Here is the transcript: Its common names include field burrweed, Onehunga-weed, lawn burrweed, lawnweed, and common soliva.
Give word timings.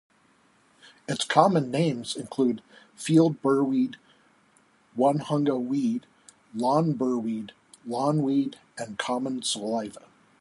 Its 1.07 1.23
common 1.23 1.69
names 1.69 2.15
include 2.15 2.63
field 2.95 3.39
burrweed, 3.43 3.97
Onehunga-weed, 4.97 6.07
lawn 6.55 6.93
burrweed, 6.95 7.51
lawnweed, 7.87 8.55
and 8.79 8.97
common 8.97 9.41
soliva. 9.43 10.07